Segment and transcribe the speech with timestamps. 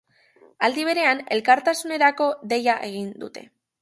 [0.67, 3.45] Aldi berean, elkartasunerako deia egin dute.